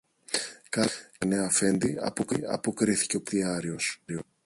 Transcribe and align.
Καλά 0.69 0.89
είναι, 1.23 1.37
Αφέντη, 1.39 1.97
αποκρίθηκε 2.47 3.15
ο 3.17 3.21
πρωτοβεστιάριος 3.21 4.01